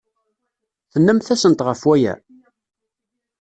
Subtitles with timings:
[0.91, 2.13] Tennamt-asent ɣef waya?